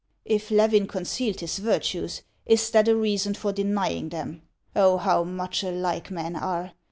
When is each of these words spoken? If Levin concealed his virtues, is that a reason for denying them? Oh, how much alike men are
If 0.25 0.49
Levin 0.49 0.87
concealed 0.87 1.41
his 1.41 1.59
virtues, 1.59 2.23
is 2.47 2.71
that 2.71 2.87
a 2.87 2.95
reason 2.95 3.35
for 3.35 3.53
denying 3.53 4.09
them? 4.09 4.41
Oh, 4.75 4.97
how 4.97 5.23
much 5.23 5.61
alike 5.61 6.09
men 6.09 6.35
are 6.35 6.71